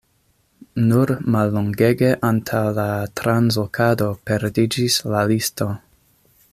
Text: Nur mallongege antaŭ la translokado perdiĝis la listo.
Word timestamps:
Nur 0.91 1.11
mallongege 1.35 2.09
antaŭ 2.29 2.63
la 2.79 2.87
translokado 3.21 4.09
perdiĝis 4.31 5.01
la 5.15 5.25
listo. 5.35 5.69